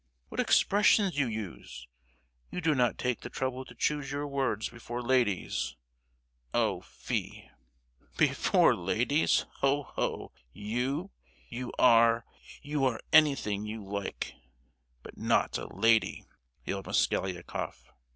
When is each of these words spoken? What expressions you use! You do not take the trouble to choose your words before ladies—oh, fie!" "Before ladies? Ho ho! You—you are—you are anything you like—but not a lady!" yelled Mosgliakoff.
What 0.29 0.39
expressions 0.39 1.15
you 1.19 1.27
use! 1.27 1.85
You 2.49 2.59
do 2.59 2.73
not 2.73 2.97
take 2.97 3.21
the 3.21 3.29
trouble 3.29 3.65
to 3.65 3.75
choose 3.75 4.11
your 4.11 4.27
words 4.27 4.67
before 4.67 4.99
ladies—oh, 5.03 6.81
fie!" 6.81 7.51
"Before 8.17 8.73
ladies? 8.75 9.45
Ho 9.59 9.83
ho! 9.83 10.31
You—you 10.53 11.71
are—you 11.77 12.83
are 12.83 12.99
anything 13.13 13.67
you 13.67 13.85
like—but 13.85 15.17
not 15.19 15.59
a 15.59 15.67
lady!" 15.71 16.25
yelled 16.65 16.87
Mosgliakoff. 16.87 17.91